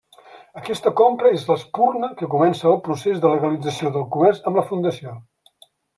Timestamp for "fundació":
4.71-5.15